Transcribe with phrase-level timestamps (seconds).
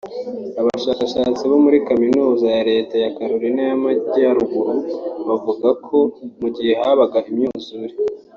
[0.59, 4.75] Abashakashatsi bo muri Kaminuza ya Leta ya Carolina y’Amajyaruguru
[5.27, 5.97] bavuga ko
[6.39, 7.93] mu gihe habagaho imyuzure